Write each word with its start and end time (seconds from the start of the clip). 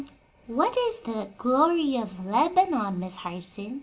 What 0.47 0.75
is 0.75 1.01
'the 1.01 1.29
glory 1.37 1.95
of 1.97 2.25
Lebanon,' 2.25 2.99
Miss 2.99 3.17
Harson?" 3.17 3.79